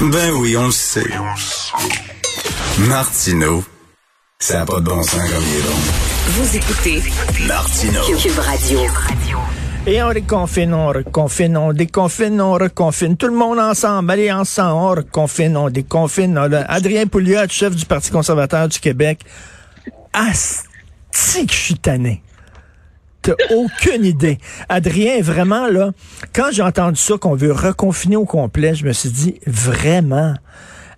Ben 0.00 0.30
oui, 0.30 0.56
on 0.56 0.66
le 0.66 0.70
sait. 0.70 1.10
Martineau, 2.88 3.64
ça 4.38 4.60
n'a 4.60 4.64
pas 4.64 4.78
de 4.78 4.84
bon 4.84 5.02
sens 5.02 5.14
comme 5.14 5.42
il 5.42 5.58
est 5.58 5.62
bon. 5.62 5.74
Vous 6.28 6.56
écoutez 6.56 7.02
Martineau. 7.48 8.02
Cube 8.16 8.38
Radio. 8.38 8.80
Et 9.88 10.00
on 10.00 10.08
reconfine, 10.08 10.72
on 10.72 10.88
reconfine, 10.88 11.56
on 11.56 11.72
déconfine, 11.72 12.40
on 12.40 12.52
reconfine. 12.52 13.16
Tout 13.16 13.26
le 13.26 13.34
monde 13.34 13.58
ensemble, 13.58 14.12
allez 14.12 14.30
ensemble, 14.30 14.76
on 14.76 14.88
reconfine, 14.90 15.56
on 15.56 15.68
déconfine. 15.68 16.38
Adrien 16.68 17.06
Pouliot, 17.08 17.48
chef 17.48 17.74
du 17.74 17.84
Parti 17.84 18.12
conservateur 18.12 18.68
du 18.68 18.78
Québec. 18.78 19.24
Asti 20.12 21.44
que 21.44 21.52
je 21.52 21.58
suis 21.58 21.78
tanné. 21.78 22.22
T'as 23.28 23.54
aucune 23.54 24.06
idée. 24.06 24.38
Adrien, 24.70 25.20
vraiment, 25.20 25.68
là, 25.68 25.92
quand 26.34 26.48
j'ai 26.50 26.62
entendu 26.62 26.98
ça, 26.98 27.18
qu'on 27.18 27.34
veut 27.34 27.52
reconfiner 27.52 28.16
au 28.16 28.24
complet, 28.24 28.74
je 28.74 28.86
me 28.86 28.92
suis 28.92 29.10
dit, 29.10 29.34
vraiment, 29.46 30.34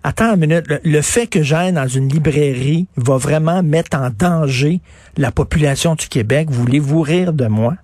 attends 0.01 0.33
une 0.33 0.39
minute, 0.39 0.65
le, 0.67 0.79
le 0.81 1.01
fait 1.01 1.27
que 1.27 1.43
j'aille 1.43 1.73
dans 1.73 1.87
une 1.87 2.07
librairie 2.07 2.87
va 2.95 3.17
vraiment 3.17 3.63
mettre 3.63 3.97
en 3.97 4.09
danger 4.09 4.79
la 5.17 5.31
population 5.31 5.95
du 5.95 6.07
Québec. 6.07 6.47
Voulez-vous 6.49 7.01
rire 7.01 7.33
de 7.33 7.47
moi? 7.47 7.75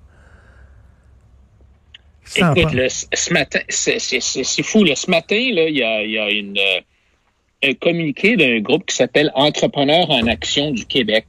Écoute, 2.36 2.72
ce 3.14 3.34
matin, 3.34 3.60
c'est 3.70 4.64
fou. 4.64 4.84
Là. 4.84 4.96
Ce 4.96 5.10
matin, 5.10 5.36
il 5.36 5.56
y 5.56 5.84
a, 5.84 6.04
il 6.04 6.12
y 6.12 6.18
a 6.18 6.30
une, 6.30 6.58
euh, 6.58 7.70
un 7.70 7.74
communiqué 7.74 8.36
d'un 8.38 8.60
groupe 8.60 8.86
qui 8.86 8.96
s'appelle 8.96 9.32
Entrepreneurs 9.36 10.10
en 10.10 10.28
action 10.28 10.72
du 10.72 10.86
Québec, 10.86 11.26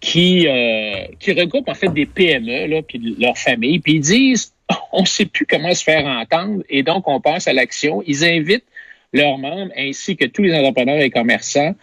qui, 0.00 0.46
euh, 0.46 1.06
qui 1.18 1.32
regroupe 1.32 1.68
en 1.68 1.74
fait 1.74 1.88
des 1.88 2.06
PME, 2.06 2.66
là, 2.66 2.82
puis 2.82 3.16
leurs 3.18 3.38
familles, 3.38 3.80
puis 3.80 3.94
ils 3.94 4.00
disent 4.00 4.54
on 4.92 5.02
ne 5.02 5.06
sait 5.06 5.26
plus 5.26 5.46
comment 5.46 5.74
se 5.74 5.82
faire 5.82 6.04
entendre, 6.06 6.62
et 6.68 6.82
donc 6.82 7.08
on 7.08 7.20
passe 7.20 7.48
à 7.48 7.52
l'action. 7.52 8.02
Ils 8.06 8.24
invitent 8.24 8.66
leurs 9.12 9.38
membres 9.38 9.72
ainsi 9.76 10.16
que 10.16 10.26
tous 10.26 10.42
les 10.42 10.54
entrepreneurs 10.54 11.00
et 11.00 11.10
commerçants 11.10 11.74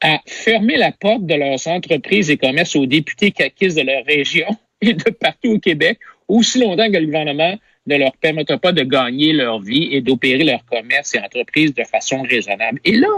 à 0.00 0.20
fermer 0.26 0.76
la 0.76 0.92
porte 0.92 1.26
de 1.26 1.34
leurs 1.34 1.66
entreprises 1.66 2.30
et 2.30 2.36
commerces 2.36 2.76
aux 2.76 2.86
députés 2.86 3.32
caquistes 3.32 3.76
de 3.76 3.82
leur 3.82 4.04
région 4.04 4.46
et 4.80 4.94
de 4.94 5.10
partout 5.10 5.54
au 5.54 5.58
Québec, 5.58 5.98
aussi 6.28 6.60
longtemps 6.60 6.90
que 6.90 6.98
le 6.98 7.06
gouvernement 7.06 7.58
ne 7.86 7.96
leur 7.96 8.12
permettra 8.18 8.58
pas 8.58 8.70
de 8.70 8.82
gagner 8.82 9.32
leur 9.32 9.60
vie 9.60 9.88
et 9.92 10.00
d'opérer 10.00 10.44
leur 10.44 10.64
commerce 10.66 11.14
et 11.14 11.18
entreprises 11.18 11.74
de 11.74 11.84
façon 11.84 12.22
raisonnable. 12.22 12.78
Et 12.84 12.92
là, 12.92 13.08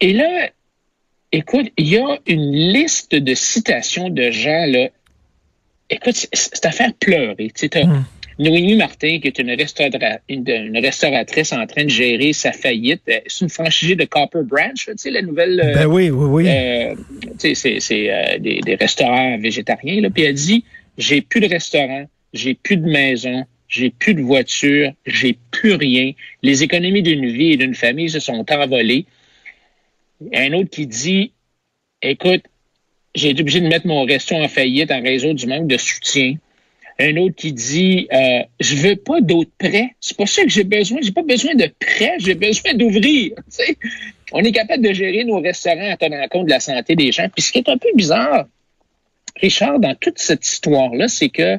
et 0.00 0.12
là, 0.12 0.50
écoute, 1.32 1.66
il 1.76 1.88
y 1.88 1.98
a 1.98 2.18
une 2.26 2.52
liste 2.52 3.14
de 3.14 3.34
citations 3.34 4.08
de 4.10 4.30
gens, 4.30 4.66
là. 4.66 4.88
Écoute, 5.90 6.14
c'est- 6.32 6.66
à 6.66 6.72
faire 6.72 6.92
pleurer. 6.98 7.36
Tu 7.48 7.52
sais, 7.56 7.68
t'as 7.68 7.84
Mm. 7.84 8.04
Noémie 8.38 8.76
Martin, 8.76 9.18
qui 9.20 9.28
est 9.28 9.38
une, 9.38 9.50
restaura- 9.52 10.18
une, 10.28 10.44
une 10.48 10.78
restauratrice 10.78 11.52
en 11.52 11.64
train 11.66 11.84
de 11.84 11.88
gérer 11.90 12.32
sa 12.32 12.52
faillite. 12.52 13.02
Euh, 13.08 13.20
C'est 13.28 13.44
une 13.44 13.48
franchisée 13.50 13.94
de 13.96 14.04
Copper 14.04 14.40
Branch, 14.44 14.74
tu 14.74 14.92
sais, 14.96 15.10
la 15.10 15.22
nouvelle. 15.22 15.58
euh, 15.60 15.74
Ben 15.74 15.86
oui, 15.86 16.10
oui, 16.10 16.44
oui. 16.44 16.48
euh, 16.48 16.94
tu 17.38 17.38
sais, 17.38 17.54
c'est 17.54 17.80
c'est, 17.80 18.10
euh, 18.12 18.38
des, 18.38 18.60
des 18.60 18.74
restaurants 18.74 19.38
végétariens. 19.38 20.00
Là. 20.02 20.10
Puis 20.10 20.24
elle 20.24 20.34
dit 20.34 20.64
j'ai 20.98 21.20
plus 21.22 21.40
de 21.40 21.48
restaurant, 21.48 22.04
j'ai 22.34 22.54
plus 22.54 22.76
de 22.78 22.86
maison, 22.86 23.44
j'ai 23.68 23.90
plus 23.90 24.14
de 24.14 24.22
voiture, 24.22 24.92
j'ai 25.06 25.38
plus 25.50 25.74
rien. 25.74 26.12
Les 26.42 26.62
économies 26.62 27.02
d'une 27.02 27.26
vie 27.30 27.52
et 27.52 27.56
d'une 27.56 27.74
famille 27.74 28.10
se 28.10 28.18
sont 28.20 28.44
envolées. 28.52 29.06
Un 30.32 30.52
autre 30.52 30.70
qui 30.70 30.86
dit 30.86 31.32
écoute, 32.02 32.42
j'ai 33.14 33.30
été 33.30 33.40
obligé 33.40 33.60
de 33.60 33.68
mettre 33.68 33.86
mon 33.86 34.04
resto 34.04 34.34
en 34.34 34.48
faillite 34.48 34.90
en 34.90 35.02
raison 35.02 35.34
du 35.34 35.46
manque 35.46 35.66
de 35.66 35.76
soutien. 35.76 36.34
Un 36.98 37.16
autre 37.16 37.34
qui 37.34 37.52
dit 37.52 38.08
euh, 38.12 38.42
je 38.60 38.76
veux 38.76 38.96
pas 38.96 39.20
d'autres 39.20 39.50
prêts. 39.58 39.94
C'est 40.00 40.16
pas 40.16 40.26
ça 40.26 40.42
que 40.42 40.48
j'ai 40.48 40.64
besoin. 40.64 40.98
J'ai 41.02 41.12
pas 41.12 41.22
besoin 41.22 41.54
de 41.54 41.70
prêts. 41.78 42.16
J'ai 42.18 42.34
besoin 42.34 42.74
d'ouvrir. 42.74 43.32
On 44.32 44.40
est 44.40 44.52
capable 44.52 44.82
de 44.82 44.92
gérer 44.92 45.24
nos 45.24 45.40
restaurants 45.40 45.92
en 45.92 45.96
tenant 45.96 46.26
compte 46.28 46.46
de 46.46 46.50
la 46.50 46.60
santé 46.60 46.96
des 46.96 47.12
gens. 47.12 47.28
Puis 47.28 47.42
ce 47.42 47.52
qui 47.52 47.58
est 47.58 47.68
un 47.68 47.78
peu 47.78 47.88
bizarre, 47.94 48.46
Richard, 49.40 49.78
dans 49.78 49.94
toute 49.94 50.18
cette 50.18 50.44
histoire-là, 50.46 51.08
c'est 51.08 51.28
que 51.28 51.58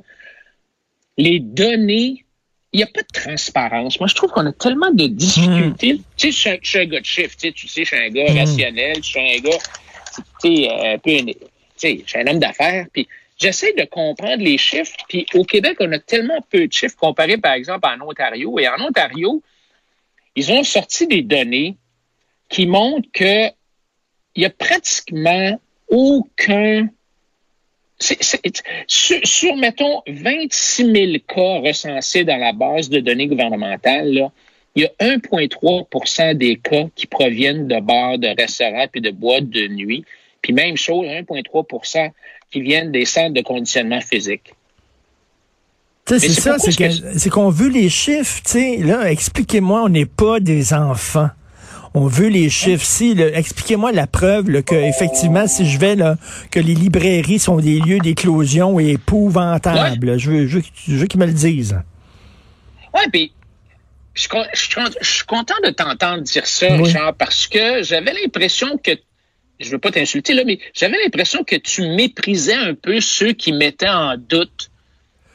les 1.18 1.40
données, 1.40 2.26
il 2.74 2.78
n'y 2.78 2.84
a 2.84 2.88
pas 2.88 3.02
de 3.02 3.08
transparence. 3.14 4.00
Moi, 4.00 4.08
je 4.08 4.16
trouve 4.16 4.30
qu'on 4.32 4.46
a 4.46 4.52
tellement 4.52 4.92
de 4.92 5.08
difficultés. 5.08 6.02
Tu 6.18 6.32
sais, 6.32 6.58
je 6.62 6.68
suis 6.68 6.80
un- 6.80 6.86
gars 6.86 7.00
de 7.00 7.06
chiffres. 7.06 7.36
Tu 7.38 7.48
sais, 7.48 7.52
tu 7.54 7.68
sais, 7.68 7.82
je 7.86 7.88
suis 7.96 7.98
un 7.98 8.10
gars 8.10 8.26
rationnel. 8.34 8.96
Je 8.98 9.02
suis 9.02 9.20
un 9.20 9.40
gars, 9.40 9.58
tu 10.42 10.56
sais, 10.58 10.70
euh, 10.70 10.94
un 10.94 10.98
peu, 10.98 11.12
tu 11.12 11.34
sais, 11.78 12.02
je 12.06 12.10
suis 12.10 12.20
un 12.20 12.28
homme 12.28 12.40
d'affaires. 12.40 12.86
Puis 12.92 13.08
j'essaie 13.38 13.74
de 13.74 13.84
comprendre 13.86 14.44
les 14.44 14.58
chiffres. 14.58 14.96
Puis 15.08 15.26
au 15.34 15.44
Québec, 15.44 15.78
on 15.80 15.92
a 15.94 16.00
tellement 16.00 16.42
peu 16.50 16.68
de 16.68 16.74
chiffres 16.74 16.96
comparé, 16.98 17.38
par 17.38 17.54
exemple, 17.54 17.88
en 17.88 18.06
Ontario. 18.08 18.60
Et 18.60 18.68
en 18.68 18.80
Ontario, 18.82 19.42
ils 20.36 20.52
ont 20.52 20.64
sorti 20.64 21.08
des 21.08 21.22
données 21.22 21.78
qui 22.50 22.66
montrent 22.66 23.10
que 23.14 23.48
il 24.36 24.44
y 24.44 24.46
a 24.46 24.50
pratiquement 24.52 25.60
aucun 25.90 26.88
c'est- 28.00 28.22
c'est- 28.22 28.64
sur, 28.88 29.20
sur, 29.24 29.56
mettons, 29.56 30.02
26 30.08 30.92
000 30.92 31.14
cas 31.28 31.60
recensés 31.68 32.24
dans 32.24 32.38
la 32.38 32.54
base 32.54 32.90
de 32.90 33.00
données 33.00 33.28
gouvernementales, 33.28 34.14
là, 34.14 34.32
il 34.76 34.84
y 34.84 34.86
a 34.86 34.92
1,3% 35.00 36.36
des 36.36 36.58
cas 36.58 36.86
qui 36.96 37.08
proviennent 37.08 37.68
de 37.68 37.80
bars, 37.80 38.18
de 38.20 38.28
restaurants 38.40 38.86
puis 38.92 39.02
de 39.02 39.10
boîtes 39.10 39.50
de 39.50 39.68
nuit. 39.68 40.06
Puis 40.42 40.54
même 40.54 40.78
chose, 40.78 41.08
1,3% 41.08 42.12
qui 42.52 42.62
viennent 42.62 42.92
des 42.92 43.06
centres 43.06 43.34
de 43.34 43.42
conditionnement 43.42 44.00
physique. 44.02 44.54
C'est 46.20 46.30
ça, 46.30 46.58
c'est 46.60 46.72
ce 46.72 46.78
que- 46.78 47.18
c'est 47.20 47.30
qu'on 47.30 47.50
veut 47.50 47.70
les 47.70 47.90
chiffres, 47.90 48.42
tu 48.46 48.52
sais. 48.52 48.78
Là, 48.78 49.12
expliquez-moi, 49.12 49.84
on 49.84 49.90
n'est 49.90 50.06
pas 50.06 50.40
des 50.40 50.74
enfants. 50.74 51.30
On 52.00 52.06
veut 52.06 52.28
les 52.28 52.52
chiffres. 52.52 52.86
Si, 52.86 53.20
expliquez-moi 53.20 53.92
la 53.92 54.06
preuve 54.06 54.52
là, 54.52 54.62
que 54.62 54.76
effectivement, 54.76 55.48
si 55.48 55.68
je 55.68 55.80
vais 55.80 55.96
là, 55.96 56.18
que 56.52 56.60
les 56.60 56.76
librairies 56.76 57.40
sont 57.40 57.58
des 57.58 57.80
lieux 57.80 57.98
d'éclosion 57.98 58.80
et 58.80 58.92
épouvantables. 58.92 60.20
Je 60.20 60.30
veux, 60.30 60.46
je 60.46 60.60
veux, 60.60 60.64
je 60.88 60.96
veux 60.96 61.08
qu'ils 61.08 61.20
me 61.20 61.26
le 61.26 61.34
disent. 61.34 61.80
Oui, 62.94 63.02
puis 63.12 63.34
je, 64.14 64.22
suis 64.22 64.30
je 64.54 64.92
je 65.02 65.24
content 65.24 65.56
de 65.64 65.72
t'entendre 65.72 66.22
dire 66.22 66.46
ça, 66.46 66.68
Oui. 66.70 66.84
Richard, 66.84 67.16
parce 67.16 67.48
que 67.48 67.82
j'avais 67.82 68.14
l'impression 68.14 68.78
que, 68.78 68.92
je 69.60 69.72
veux 69.72 69.80
pas 69.80 69.90
t'insulter 69.90 70.36
là, 70.36 70.44
mais 70.46 70.60
j'avais 70.76 70.98
l'impression 71.04 71.44
que 71.44 71.56
tu 71.56 71.82
méprisais 71.82 72.54
un 72.54 72.76
peu 72.76 73.02
ceux 73.02 73.34
qui 73.34 73.54
mettaient 73.54 73.90
en 73.90 74.18
doute 74.18 74.70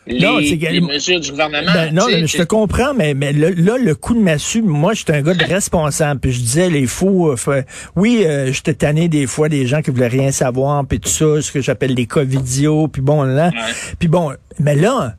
les, 0.06 0.20
Non, 0.20 0.38
les 0.38 0.80
mesures 0.80 1.20
du 1.20 1.30
gouvernement. 1.30 1.72
Ben, 1.72 1.94
non, 1.94 2.06
je 2.08 2.36
te 2.36 2.42
comprends, 2.42 2.92
mais, 2.94 3.14
mais 3.14 3.32
là, 3.32 3.50
là, 3.54 3.78
le 3.78 3.94
coup 3.94 4.14
de 4.14 4.20
massue, 4.20 4.62
moi, 4.62 4.94
j'étais 4.94 5.14
un 5.14 5.22
gars 5.22 5.34
de 5.34 5.44
responsable. 5.44 6.20
Puis 6.20 6.32
je 6.32 6.40
disais, 6.40 6.70
les 6.70 6.86
faux, 6.86 7.32
euh, 7.32 7.62
oui, 7.94 8.24
euh, 8.26 8.52
j'étais 8.52 8.74
tanné 8.74 9.08
des 9.08 9.26
fois 9.26 9.48
des 9.48 9.66
gens 9.66 9.80
qui 9.80 9.90
voulaient 9.90 10.08
rien 10.08 10.32
savoir, 10.32 10.84
puis 10.86 10.98
tout 10.98 11.08
ça, 11.08 11.40
ce 11.40 11.52
que 11.52 11.60
j'appelle 11.60 11.94
les 11.94 12.06
covidios, 12.06 12.88
puis 12.88 13.02
bon, 13.02 13.22
là. 13.22 13.48
Ouais. 13.48 13.72
Puis 13.98 14.08
bon, 14.08 14.32
mais 14.58 14.74
là, 14.74 15.14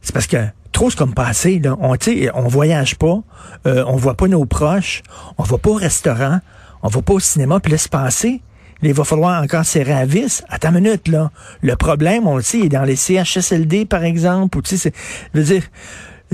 c'est 0.00 0.12
parce 0.12 0.26
que 0.26 0.36
trop 0.72 0.90
c'est 0.90 0.96
comme 0.96 1.14
passé, 1.14 1.60
là. 1.62 1.76
On, 1.80 1.96
on 2.34 2.48
voyage 2.48 2.96
pas, 2.96 3.20
euh, 3.66 3.84
on 3.86 3.96
voit 3.96 4.14
pas 4.14 4.28
nos 4.28 4.44
proches, 4.44 5.02
on 5.36 5.42
va 5.42 5.58
pas 5.58 5.70
au 5.70 5.74
restaurant, 5.74 6.38
on 6.82 6.88
va 6.88 7.02
pas 7.02 7.14
au 7.14 7.20
cinéma, 7.20 7.58
puis 7.60 7.72
laisse 7.72 7.88
passer. 7.88 8.40
Il 8.82 8.92
va 8.94 9.04
falloir 9.04 9.42
encore 9.42 9.64
serrer 9.64 9.92
à 9.92 10.04
vis. 10.06 10.42
Attends 10.48 10.68
une 10.70 10.80
minute, 10.80 11.08
là. 11.08 11.30
Le 11.62 11.74
problème, 11.76 12.26
on 12.26 12.36
le 12.36 12.42
sait, 12.42 12.58
il 12.58 12.66
est 12.66 12.68
dans 12.68 12.84
les 12.84 12.96
CHSLD, 12.96 13.84
par 13.86 14.04
exemple, 14.04 14.58
ou 14.58 14.62
tu 14.62 14.70
sais, 14.70 14.76
c'est- 14.76 14.94
je 15.34 15.40
veux 15.40 15.44
dire, 15.46 15.62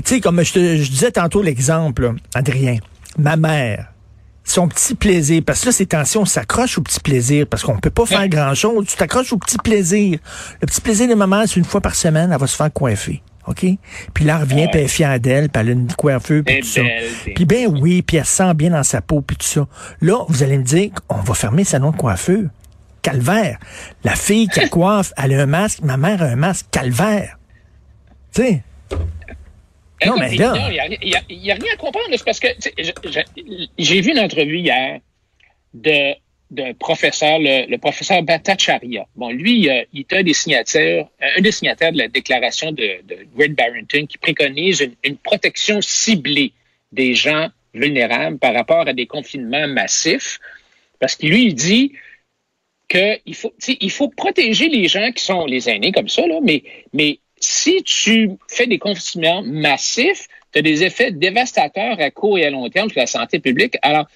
tu 0.03 0.15
sais, 0.15 0.21
comme 0.21 0.43
je 0.43 0.53
te 0.53 0.59
je 0.77 0.89
disais 0.89 1.11
tantôt 1.11 1.41
l'exemple, 1.41 2.13
Adrien, 2.35 2.77
ma 3.17 3.35
mère, 3.35 3.87
son 4.43 4.67
petit 4.67 4.93
plaisir, 4.93 5.41
parce 5.43 5.61
que 5.61 5.65
là, 5.67 5.71
ces 5.71 5.87
tensions, 5.87 6.21
on 6.21 6.25
s'accroche 6.25 6.77
au 6.77 6.81
petit 6.81 6.99
plaisir, 6.99 7.47
parce 7.49 7.63
qu'on 7.63 7.79
peut 7.79 7.89
pas 7.89 8.05
faire 8.05 8.27
grand-chose, 8.29 8.85
tu 8.87 8.95
t'accroches 8.95 9.33
au 9.33 9.37
petit 9.37 9.57
plaisir. 9.57 10.19
Le 10.61 10.67
petit 10.67 10.81
plaisir 10.81 11.07
de 11.07 11.15
ma 11.15 11.25
mère, 11.25 11.45
c'est 11.47 11.55
une 11.55 11.65
fois 11.65 11.81
par 11.81 11.95
semaine, 11.95 12.31
elle 12.31 12.39
va 12.39 12.45
se 12.45 12.55
faire 12.55 12.71
coiffer. 12.71 13.23
OK? 13.47 13.65
Puis 14.13 14.25
là, 14.25 14.35
elle 14.37 14.41
revient, 14.49 14.67
puis 14.71 14.79
elle 14.79 14.85
est 14.85 14.87
fière 14.87 15.19
d'elle, 15.19 15.49
puis 15.49 15.61
elle 15.61 15.69
a 15.69 15.71
une 15.73 15.91
coiffeuse, 15.93 16.43
puis 16.45 16.59
tout 16.61 16.67
ça. 16.67 16.81
belle, 16.81 17.03
puis- 17.23 17.33
Puis 17.33 17.45
ben 17.45 17.67
oui, 17.67 18.01
puis 18.01 18.17
elle 18.17 18.25
se 18.25 18.35
sent 18.37 18.53
bien 18.55 18.71
dans 18.71 18.83
sa 18.83 19.01
peau, 19.01 19.21
puis 19.21 19.37
tout 19.37 19.45
ça. 19.45 19.67
Là, 20.01 20.25
vous 20.27 20.43
allez 20.43 20.57
me 20.57 20.63
dire 20.63 20.89
qu'on 21.07 21.17
va 21.21 21.33
fermer 21.33 21.63
le 21.63 21.67
salon 21.67 21.91
de 21.91 21.97
coiffeur. 21.97 22.43
Calvaire. 23.01 23.59
La 24.03 24.15
fille 24.15 24.47
qui 24.47 24.67
coiffe, 24.69 25.13
elle 25.17 25.33
a 25.33 25.43
un 25.43 25.45
masque, 25.45 25.81
ma 25.83 25.95
mère 25.97 26.21
a 26.23 26.25
un 26.25 26.35
masque. 26.35 26.65
Calvaire. 26.71 27.37
Tu 28.33 28.41
sais, 28.41 28.63
Non, 30.05 30.17
mais 30.17 30.35
là- 30.35 30.53
Il 30.57 31.07
n'y 31.07 31.15
a, 31.15 31.21
il 31.29 31.45
y 31.45 31.51
a 31.51 31.55
rien 31.55 31.73
à 31.73 31.77
comprendre. 31.77 32.07
C'est 32.11 32.25
parce 32.25 32.39
que 32.39 32.47
j'ai 33.77 34.01
vu 34.01 34.11
une 34.11 34.19
entrevue 34.19 34.57
hier 34.59 34.99
de 35.73 36.15
d'un 36.55 36.73
professeur, 36.73 37.37
le, 37.39 37.69
le 37.69 37.77
professeur 37.77 38.23
Bhattacharya. 38.23 39.05
Bon, 39.15 39.29
lui, 39.29 39.53
il, 39.59 39.69
a- 39.69 39.85
il 39.93 39.99
est 40.01 40.13
un 40.13 40.23
des 40.23 40.33
signataires, 40.33 41.07
un 41.37 41.41
des 41.41 41.51
signataires 41.51 41.91
de 41.91 41.99
la 41.99 42.07
déclaration 42.07 42.71
de, 42.71 42.87
de 43.09 43.15
Great 43.35 43.53
Barrington 43.53 44.05
qui 44.07 44.17
préconise 44.17 44.79
une, 44.81 44.95
une 45.03 45.17
protection 45.17 45.77
ciblée 45.81 46.51
des 46.91 47.13
gens 47.13 47.49
vulnérables 47.73 48.37
par 48.39 48.53
rapport 48.53 48.87
à 48.87 48.93
des 48.93 49.05
confinements 49.05 49.67
massifs. 49.67 50.39
Parce 50.99 51.15
que 51.15 51.27
lui, 51.27 51.45
il 51.47 51.53
dit 51.53 51.91
qu'il 52.87 53.35
faut, 53.35 53.53
il 53.67 53.91
faut 53.91 54.09
protéger 54.09 54.69
les 54.69 54.87
gens 54.87 55.11
qui 55.11 55.23
sont 55.23 55.45
les 55.45 55.69
aînés 55.69 55.91
comme 55.91 56.09
ça, 56.09 56.25
là, 56.25 56.39
mais, 56.41 56.63
mais 56.93 57.19
si 57.39 57.83
tu 57.83 58.31
fais 58.47 58.67
des 58.67 58.79
confinements 58.79 59.43
massifs, 59.43 60.27
tu 60.51 60.59
as 60.59 60.61
des 60.61 60.83
effets 60.83 61.11
dévastateurs 61.11 61.99
à 61.99 62.11
court 62.11 62.37
et 62.39 62.45
à 62.45 62.49
long 62.49 62.69
terme 62.69 62.89
sur 62.89 62.99
la 62.99 63.07
santé 63.07 63.39
publique. 63.39 63.75
Alors, 63.81 64.07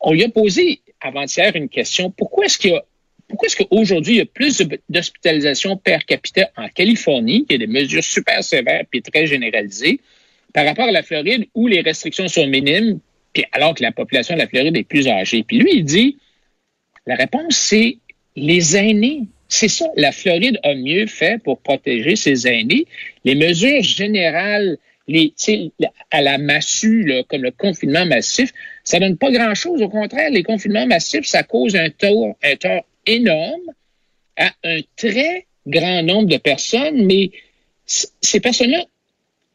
on 0.00 0.12
lui 0.12 0.24
a 0.24 0.28
posé 0.28 0.80
avant-hier 1.02 1.54
une 1.54 1.68
question. 1.68 2.10
Pourquoi 2.10 2.46
est-ce 2.46 2.58
qu'il 2.58 2.72
y 2.72 2.74
a 2.74 2.84
pourquoi 3.28 3.46
est-ce 3.46 3.56
qu'aujourd'hui, 3.56 4.14
il 4.14 4.18
y 4.18 4.20
a 4.20 4.26
plus 4.26 4.62
d'hospitalisation 4.90 5.78
per 5.78 6.00
capita 6.06 6.50
en 6.54 6.68
Californie, 6.68 7.46
qui 7.46 7.54
a 7.54 7.58
des 7.58 7.66
mesures 7.66 8.04
super 8.04 8.44
sévères 8.44 8.84
et 8.92 9.00
très 9.00 9.26
généralisées, 9.26 10.00
par 10.52 10.66
rapport 10.66 10.84
à 10.84 10.90
la 10.92 11.02
Floride 11.02 11.46
où 11.54 11.66
les 11.66 11.80
restrictions 11.80 12.28
sont 12.28 12.46
minimes, 12.46 13.00
puis 13.32 13.46
alors 13.52 13.74
que 13.74 13.82
la 13.82 13.90
population 13.90 14.34
de 14.34 14.40
la 14.40 14.48
Floride 14.48 14.76
est 14.76 14.82
plus 14.82 15.08
âgée? 15.08 15.44
Puis 15.44 15.58
lui, 15.58 15.76
il 15.76 15.84
dit, 15.84 16.18
la 17.06 17.14
réponse, 17.14 17.56
c'est 17.56 17.96
les 18.36 18.76
aînés. 18.76 19.22
C'est 19.48 19.68
ça, 19.68 19.86
la 19.96 20.12
Floride 20.12 20.58
a 20.62 20.74
mieux 20.74 21.06
fait 21.06 21.42
pour 21.42 21.58
protéger 21.58 22.16
ses 22.16 22.46
aînés. 22.46 22.86
Les 23.24 23.34
mesures 23.34 23.82
générales, 23.82 24.76
les, 25.08 25.32
à 26.10 26.20
la 26.20 26.36
massue, 26.36 27.10
comme 27.28 27.42
le 27.42 27.50
confinement 27.50 28.04
massif, 28.04 28.52
ça 28.84 28.98
donne 28.98 29.16
pas 29.16 29.30
grand-chose. 29.30 29.82
Au 29.82 29.88
contraire, 29.88 30.30
les 30.30 30.42
confinements 30.42 30.86
massifs, 30.86 31.26
ça 31.26 31.42
cause 31.42 31.76
un 31.76 31.90
tort, 31.90 32.36
un 32.42 32.56
tort 32.56 32.84
énorme 33.06 33.72
à 34.36 34.50
un 34.64 34.80
très 34.96 35.46
grand 35.66 36.02
nombre 36.02 36.28
de 36.28 36.36
personnes, 36.36 37.04
mais 37.04 37.30
ces 37.86 38.40
personnes-là 38.40 38.84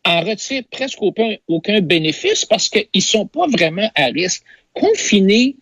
en 0.06 0.22
retirent 0.22 0.64
presque 0.72 1.02
aucun, 1.02 1.36
aucun 1.48 1.82
bénéfice 1.82 2.46
parce 2.46 2.70
qu'ils 2.70 2.88
ne 2.96 3.02
sont 3.02 3.26
pas 3.26 3.48
vraiment 3.48 3.90
à 3.96 4.06
risque. 4.06 4.44
Confiner 4.74 5.56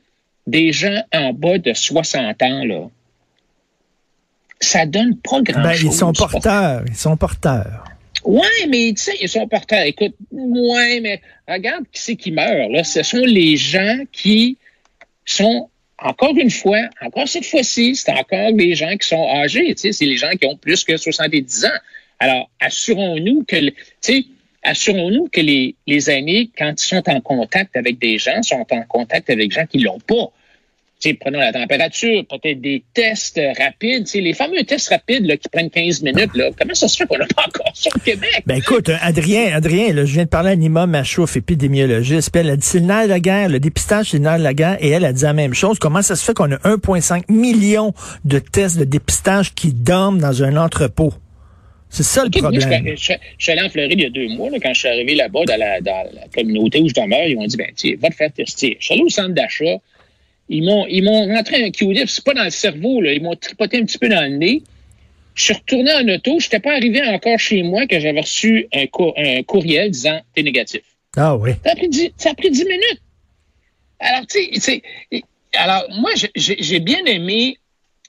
des 0.46 0.72
gens 0.72 1.02
en 1.14 1.34
bas 1.34 1.58
de 1.58 1.74
60 1.74 2.42
ans, 2.44 2.66
là, 2.66 2.90
ça 4.60 4.86
donne 4.86 5.18
pas 5.18 5.42
grand-chose. 5.42 5.84
Ben, 5.84 5.92
ils 5.92 5.94
sont 5.94 6.14
porteurs, 6.14 6.84
ils 6.88 6.96
sont 6.96 7.18
porteurs. 7.18 7.86
Oui, 8.26 8.48
mais 8.70 8.92
tu 8.96 9.04
sais, 9.04 9.18
ils 9.22 9.30
sont 9.30 9.48
porteurs. 9.48 9.84
Écoute, 9.84 10.16
ouais, 10.32 11.00
mais 11.00 11.22
regarde 11.48 11.86
qui 11.92 12.02
c'est 12.02 12.16
qui 12.16 12.32
meurt. 12.32 12.72
Là. 12.72 12.84
Ce 12.84 13.04
sont 13.04 13.24
les 13.24 13.56
gens 13.56 14.00
qui 14.12 14.58
sont 15.26 15.70
encore 16.00 16.36
une 16.36 16.50
fois, 16.50 16.90
encore 17.02 17.28
cette 17.28 17.46
fois-ci, 17.46 17.96
c'est 17.96 18.12
encore 18.12 18.52
des 18.54 18.76
gens 18.76 18.98
qui 18.98 19.08
sont 19.08 19.30
âgés. 19.30 19.74
C'est 19.78 19.98
les 20.02 20.18
gens 20.18 20.32
qui 20.32 20.46
ont 20.48 20.58
plus 20.58 20.84
que 20.84 20.98
70 20.98 21.66
ans. 21.66 21.80
Alors, 22.20 22.50
assurons-nous 22.60 23.44
que, 23.44 23.56
assurons-nous 24.64 25.30
que 25.30 25.42
les, 25.42 25.76
les 25.88 26.10
aînés, 26.10 26.50
quand 26.58 26.74
ils 26.82 26.86
sont 26.86 27.08
en 27.10 27.22
contact 27.22 27.76
avec 27.76 28.00
des 28.00 28.18
gens, 28.18 28.42
sont 28.42 28.66
en 28.70 28.84
contact 28.84 29.30
avec 29.30 29.50
des 29.50 29.56
gens 29.56 29.66
qui 29.66 29.80
l'ont 29.80 30.00
pas 30.00 30.32
prenons 31.20 31.40
la 31.40 31.54
température, 31.54 32.26
peut-être 32.28 32.62
des 32.62 32.84
tests 32.94 33.40
rapides, 33.58 34.08
les 34.14 34.34
fameux 34.34 34.64
tests 34.64 34.90
rapides 34.90 35.26
là, 35.26 35.38
qui 35.38 35.50
prennent 35.50 35.70
15 35.70 36.02
minutes. 36.02 36.36
Là, 36.36 36.50
comment 36.60 36.74
ça 36.74 36.88
se 36.88 36.98
fait 36.98 37.06
qu'on 37.06 37.18
n'a 37.18 37.28
pas 37.28 37.44
encore 37.48 37.72
ça 37.76 37.90
au 37.96 38.00
Québec? 38.00 38.44
Ben 38.46 38.58
écoute, 38.58 38.90
Adrien, 39.02 39.54
Adrien, 39.54 39.94
là, 39.94 40.06
je 40.06 40.14
viens 40.14 40.24
de 40.24 40.30
parler 40.30 40.52
à 40.52 40.56
Nima 40.56 40.88
Machouf, 40.88 41.38
épidémiologiste, 41.38 42.32
puis 42.32 42.42
elle 42.42 42.50
a 42.50 42.56
dit 42.58 42.66
c'est 42.66 42.80
le 42.80 42.86
nerf 42.86 43.04
de 43.04 43.10
la 43.10 43.20
guerre, 43.20 43.50
le 43.50 43.60
dépistage 43.60 44.12
c'est 44.12 44.18
le 44.18 44.24
nerf 44.24 44.40
de 44.40 44.44
la 44.44 44.54
guerre, 44.54 44.78
et 44.80 44.90
elle 44.90 45.06
a 45.06 45.14
dit 45.14 45.24
la 45.24 45.34
même 45.34 45.54
chose. 45.54 45.80
Comment 45.80 46.02
ça 46.02 46.16
se 46.16 46.24
fait 46.26 46.34
qu'on 46.34 46.52
a 46.52 46.58
1,5 46.58 47.32
million 47.32 47.94
de 48.24 48.40
tests 48.40 48.78
de 48.78 48.86
dépistage 48.86 49.54
qui 49.54 49.74
dorment 49.74 50.20
dans 50.20 50.44
un 50.44 50.58
entrepôt? 50.58 51.14
C'est 51.90 52.04
ça 52.04 52.24
le 52.26 52.30
problème. 52.30 52.84
Moi, 52.84 52.96
je, 52.96 53.14
suis 53.38 53.52
allé 53.52 53.62
en 53.62 53.70
Floride 53.70 53.94
il 53.94 54.02
y 54.02 54.06
a 54.06 54.10
deux 54.10 54.28
mois, 54.28 54.50
là, 54.50 54.58
quand 54.62 54.74
je 54.74 54.80
suis 54.80 54.90
arrivé 54.90 55.16
là-bas 55.16 55.46
dans 55.46 55.58
la, 55.58 55.80
dans 55.80 56.04
la 56.14 56.28
communauté 56.34 56.82
où 56.82 56.90
je 56.90 56.94
demeure, 56.94 57.26
ils 57.26 57.38
m'ont 57.38 57.46
dit, 57.46 57.56
ben, 57.56 57.68
tiens, 57.76 57.94
va 58.02 58.10
te 58.10 58.16
faire 58.16 58.34
tester. 58.34 58.76
Je 58.80 58.86
suis 58.86 58.94
allé 58.94 59.04
au 59.04 59.10
centre 59.10 59.34
d'achat, 59.34 59.78
ils 60.50 60.64
m'ont, 60.64 60.86
ils 60.88 61.04
m'ont 61.04 61.28
rentré 61.34 61.64
un 61.64 61.72
Q-tip, 61.72 62.08
c'est 62.08 62.24
pas 62.24 62.34
dans 62.34 62.44
le 62.44 62.50
cerveau, 62.50 63.02
là. 63.02 63.14
Ils 63.14 63.22
m'ont 63.22 63.36
tripoté 63.36 63.78
un 63.78 63.86
petit 63.86 63.98
peu 63.98 64.10
dans 64.10 64.22
le 64.22 64.38
nez. 64.38 64.62
Je 65.34 65.44
suis 65.46 65.54
retourné 65.54 65.92
en 65.94 66.08
auto. 66.08 66.40
Je 66.40 66.46
n'étais 66.46 66.60
pas 66.60 66.74
arrivé 66.74 67.02
encore 67.04 67.40
chez 67.40 67.64
moi 67.64 67.88
que 67.88 68.00
j'avais 68.00 68.22
reçu 68.22 68.68
un, 68.74 68.86
un 69.18 69.44
courriel 69.44 69.92
disant 69.92 70.20
t'es 70.34 70.44
négatif. 70.44 70.82
Ah 71.18 71.36
oui. 71.36 71.52
Ça 71.64 71.72
a 71.72 71.76
pris 71.76 71.90
dix, 71.90 72.12
ça 72.18 72.32
a 72.32 72.34
pris 72.36 72.52
dix 72.52 72.64
minutes. 72.64 73.02
Alors, 74.00 74.28
tu 74.28 74.60
sais, 74.60 74.82
alors, 75.54 75.86
moi, 75.98 76.12
j'ai 76.36 76.80
bien 76.80 77.04
aimé 77.06 77.58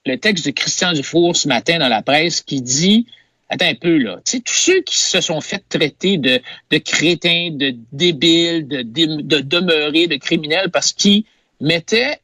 le 0.04 0.16
texte 0.18 0.46
de 0.46 0.50
Christian 0.50 0.92
Dufour 0.92 1.36
ce 1.36 1.48
matin 1.48 1.78
dans 1.78 1.88
la 1.88 2.02
presse 2.02 2.40
qui 2.42 2.60
dit 2.60 3.06
Attends 3.48 3.66
un 3.66 3.74
peu, 3.74 3.98
là. 3.98 4.18
Tu 4.24 4.38
sais, 4.38 4.40
tous 4.40 4.54
ceux 4.54 4.80
qui 4.82 4.98
se 4.98 5.20
sont 5.20 5.40
fait 5.40 5.62
traiter 5.68 6.18
de, 6.18 6.40
de 6.70 6.78
crétins, 6.78 7.50
de 7.52 7.76
débiles, 7.92 8.66
de, 8.66 8.82
de, 8.82 9.22
de 9.22 9.38
demeurés, 9.38 10.08
de 10.08 10.16
criminels 10.16 10.70
parce 10.70 10.92
qu'ils 10.92 11.24
mettaient 11.60 12.18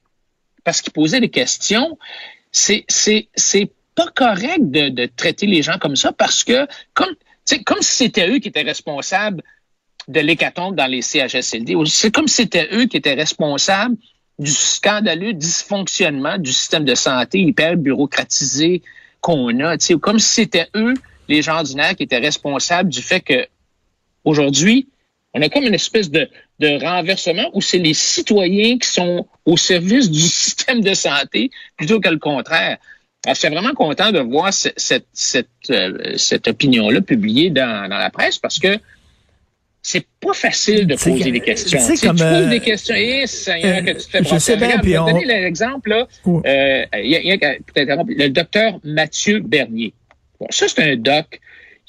parce 0.65 0.81
qu'ils 0.81 0.93
posaient 0.93 1.21
des 1.21 1.31
questions, 1.31 1.99
c'est 2.51 2.85
c'est 2.89 3.73
pas 3.95 4.09
correct 4.15 4.71
de, 4.71 4.89
de, 4.89 5.07
traiter 5.07 5.47
les 5.47 5.63
gens 5.63 5.79
comme 5.79 5.97
ça 5.97 6.13
parce 6.13 6.45
que 6.45 6.67
comme 6.95 7.15
comme 7.67 7.83
si 7.83 7.97
c'était 7.97 8.29
eux 8.31 8.39
qui 8.39 8.49
étaient 8.49 8.63
responsables 8.63 9.43
de 10.09 10.21
l'hécatombe 10.21 10.75
dans 10.75 10.87
les 10.87 11.03
CHSLD. 11.03 11.77
C'est 11.87 12.11
comme 12.11 12.29
si 12.29 12.37
c'était 12.37 12.69
eux 12.73 12.87
qui 12.87 12.97
étaient 12.97 13.15
responsables 13.15 13.97
du 14.39 14.51
scandaleux 14.51 15.35
dysfonctionnement 15.35 16.39
du 16.39 16.53
système 16.53 16.85
de 16.85 16.95
santé 16.95 17.41
hyper 17.41 17.77
bureaucratisé 17.77 18.83
qu'on 19.21 19.61
a. 19.61 19.77
Comme 20.01 20.19
si 20.19 20.29
c'était 20.29 20.69
eux, 20.75 20.95
les 21.29 21.43
gens 21.43 21.57
ordinaires, 21.57 21.95
qui 21.95 22.03
étaient 22.03 22.19
responsables 22.19 22.89
du 22.89 23.03
fait 23.03 23.21
que 23.21 23.47
aujourd'hui, 24.25 24.89
on 25.35 25.43
a 25.43 25.49
comme 25.49 25.65
une 25.65 25.75
espèce 25.75 26.11
de, 26.11 26.29
de 26.59 26.85
renversement 26.85 27.51
où 27.55 27.61
c'est 27.61 27.79
les 27.79 27.95
citoyens 27.95 28.79
qui 28.79 28.89
sont 28.89 29.27
au 29.45 29.57
service 29.57 30.11
du 30.11 30.21
système 30.21 30.81
de 30.81 30.95
santé 30.95 31.51
plutôt 31.77 32.01
que 32.01 32.09
le 32.09 32.19
contraire. 32.19 32.79
Alors, 33.25 33.35
je 33.37 33.41
suis 33.41 33.49
vraiment 33.49 33.75
content 33.75 34.11
de 34.11 34.19
voir 34.19 34.53
cette, 34.53 34.79
cette, 34.79 35.07
cette, 35.13 35.49
euh, 35.71 36.17
cette 36.17 36.49
opinion-là 36.49 37.03
publiée 37.03 37.51
dans, 37.51 37.89
dans 37.89 37.99
la 37.99 38.11
presse 38.11 38.39
parce 38.39 38.59
que 38.59 38.79
c'est 39.81 40.07
pas 40.21 40.33
facile 40.33 40.87
de 40.87 40.95
poser 40.95 41.31
des 41.33 41.41
questions. 41.41 41.79
Tu, 41.79 42.07
comme, 42.07 42.17
tu 42.17 42.23
poses 42.23 42.49
des 42.49 42.61
questions, 42.61 42.95
et 42.95 43.27
Seigneur, 43.27 43.85
que 43.85 43.91
tu 43.91 43.97
te 43.97 44.11
fais 44.11 44.25
Je 44.25 44.39
sais 44.39 44.57
bien, 44.57 44.79
puis 44.79 44.97
on... 44.97 45.07
donner 45.07 45.25
l'exemple, 45.25 45.91
là, 45.91 46.09
euh, 46.27 46.85
y 46.95 47.17
a, 47.17 47.21
y 47.21 47.33
a, 47.33 47.57
le 47.75 48.29
docteur 48.29 48.79
Mathieu 48.85 49.41
Bernier. 49.41 49.93
Bon, 50.39 50.47
ça, 50.51 50.69
c'est 50.69 50.93
un 50.93 50.97
doc. 50.97 51.41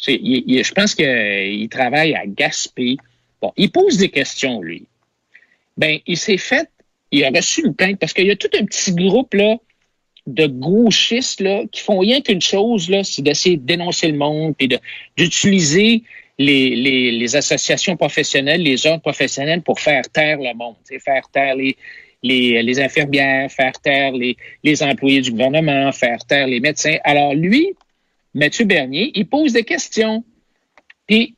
Il, 0.07 0.44
il, 0.48 0.63
je 0.63 0.72
pense 0.72 0.95
qu'il 0.95 1.69
travaille 1.69 2.16
à 2.16 2.24
Gaspé. 2.25 2.98
Il 3.57 3.72
pose 3.72 3.98
des 3.98 4.10
questions, 4.10 4.62
lui. 4.62 4.86
Ben, 5.78 6.00
il 6.06 6.18
s'est 6.18 6.38
fait, 6.38 6.69
il 7.12 7.24
a 7.25 7.30
reçu 7.30 7.66
une 7.66 7.75
plainte 7.75 8.00
parce 8.00 8.13
qu'il 8.13 8.28
y 8.28 8.31
a 8.31 8.36
tout 8.36 8.50
un 8.60 8.66
petit 8.66 8.94
groupe, 8.94 9.34
là, 9.34 9.57
de 10.28 10.48
gauchistes, 10.48 11.42
là, 11.42 11.63
qui 11.72 11.81
font 11.81 12.00
rien 12.00 12.22
qu'une 12.22 12.42
chose, 12.42 12.92
c'est 13.04 13.22
d'essayer 13.22 13.57
de 13.57 13.66
dénoncer 13.66 14.07
le 14.07 14.18
monde 14.18 14.56
et 14.60 14.69
d'utiliser 15.18 16.04
les, 16.40 17.36
associations 17.36 17.98
professionnelles, 17.98 18.62
les 18.62 18.88
ordres 18.88 19.01
professionnels 19.01 19.62
pour 19.62 19.80
faire 19.80 20.04
taire 20.10 20.38
le 20.38 20.54
monde, 20.56 20.76
faire 20.85 21.30
taire 21.30 21.56
les, 21.56 22.80
infirmières, 22.80 23.52
faire 23.52 23.73
taire 23.81 24.14
les, 24.14 24.38
les 24.64 24.81
employés 24.81 25.21
du 25.21 25.31
gouvernement, 25.31 25.92
faire 25.92 26.23
taire 26.26 26.47
les 26.47 26.59
médecins. 26.59 26.97
Alors 27.04 27.33
lui, 27.33 27.73
Mathieu 28.33 28.66
Bernier, 28.66 29.12
il 29.16 29.28
pose 29.28 29.54
des 29.54 29.64
questions. 29.64 30.23
Puis 31.07 31.35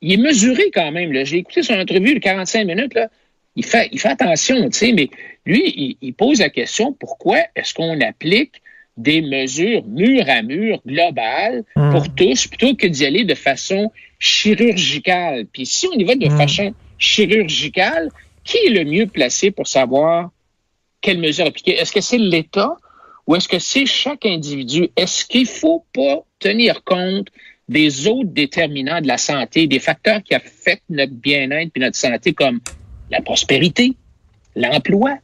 il 0.00 0.12
est 0.12 0.16
mesuré 0.16 0.70
quand 0.72 0.90
même. 0.92 1.12
J'ai 1.24 1.38
écouté 1.38 1.62
son 1.62 1.74
entrevue 1.74 2.14
de 2.14 2.18
45 2.20 2.64
minutes. 2.64 2.94
Là. 2.94 3.08
Il, 3.56 3.64
fait, 3.64 3.88
il 3.92 3.98
fait 3.98 4.08
attention, 4.08 4.68
tu 4.70 4.78
sais, 4.78 4.92
mais 4.92 5.10
lui, 5.44 5.98
il, 6.00 6.14
pose 6.14 6.40
la 6.40 6.50
question 6.50 6.92
pourquoi 6.92 7.38
est-ce 7.56 7.74
qu'on 7.74 8.00
applique 8.00 8.62
des 8.96 9.22
mesures 9.22 9.84
mur 9.86 10.24
à 10.28 10.42
mur 10.42 10.80
globales 10.86 11.64
hmm. 11.76 11.90
pour 11.90 12.14
tous 12.14 12.46
plutôt 12.46 12.74
que 12.74 12.86
d'y 12.86 13.06
aller 13.06 13.24
de 13.24 13.34
façon 13.34 13.90
chirurgicale? 14.18 15.46
Puis 15.52 15.66
si 15.66 15.86
on 15.88 15.98
y 15.98 16.04
va 16.04 16.14
de 16.14 16.28
hmm. 16.28 16.36
façon 16.36 16.74
chirurgicale, 16.98 18.10
qui 18.44 18.58
est 18.58 18.70
le 18.70 18.84
mieux 18.84 19.06
placé 19.06 19.50
pour 19.50 19.66
savoir 19.66 20.30
quelles 21.00 21.18
mesures 21.18 21.46
appliquer? 21.46 21.76
Est-ce 21.76 21.92
que 21.92 22.00
c'est 22.00 22.18
l'État 22.18 22.76
ou 23.26 23.36
est-ce 23.36 23.48
que 23.48 23.58
c'est 23.58 23.86
chaque 23.86 24.26
individu? 24.26 24.88
Est-ce 24.96 25.24
qu'il 25.24 25.46
faut 25.46 25.84
pas 25.92 26.24
tenir 26.38 26.84
compte 26.84 27.28
des 27.70 28.08
autres 28.08 28.30
déterminants 28.30 29.00
de 29.00 29.06
la 29.06 29.16
santé, 29.16 29.68
des 29.68 29.78
facteurs 29.78 30.20
qui 30.24 30.34
affectent 30.34 30.90
notre 30.90 31.12
bien-être 31.12 31.70
et 31.76 31.78
notre 31.78 31.96
santé 31.96 32.32
comme 32.32 32.58
la 33.12 33.22
prospérité, 33.22 33.92
l'emploi, 34.56 35.18